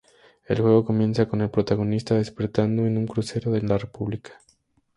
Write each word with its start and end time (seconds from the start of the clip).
El 0.47 0.59
juego 0.59 0.83
comienza 0.83 1.27
con 1.27 1.41
el 1.41 1.51
protagonista 1.51 2.15
despertando 2.15 2.87
en 2.87 2.97
un 2.97 3.05
Crucero 3.05 3.51
de 3.51 3.61
la 3.61 3.77
República. 3.77 4.31